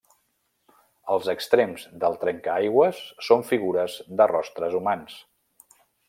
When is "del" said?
2.05-2.17